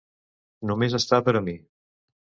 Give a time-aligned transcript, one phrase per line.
[0.71, 1.57] Només està per a mi!